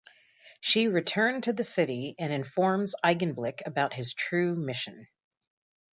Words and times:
She 0.61 0.87
return 0.87 1.41
to 1.41 1.53
the 1.53 1.63
City 1.63 2.15
and 2.17 2.33
informs 2.33 2.95
Eigenblick 3.05 3.61
about 3.67 3.93
his 3.93 4.15
true 4.15 4.55
mission. 4.55 5.07